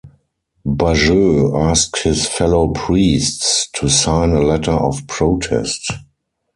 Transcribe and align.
Bajeux 0.65 1.55
asked 1.69 1.99
his 2.01 2.25
fellow 2.25 2.69
priests 2.69 3.69
to 3.75 3.87
sign 3.87 4.31
a 4.31 4.41
letter 4.41 4.71
of 4.71 5.05
protest. 5.05 5.91